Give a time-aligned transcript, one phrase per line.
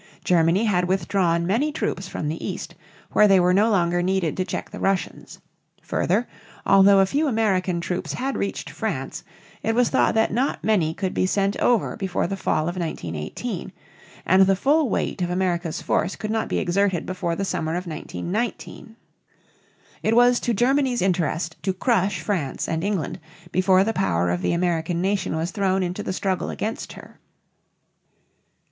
[0.23, 2.73] Germany had withdrawn many troops from the east,
[3.11, 5.37] where they were no longer needed to check the Russians.
[5.83, 6.27] Further,
[6.65, 9.23] although a few American troops had reached France,
[9.61, 13.71] it was thought that not many could be sent over before the fall of 1918,
[14.25, 17.85] and the full weight of America's force could not be exerted before the summer of
[17.85, 18.95] 1919.
[20.01, 23.19] It was to Germany's interest to crush France and England
[23.51, 27.19] before the power of the American nation was thrown into the struggle against her.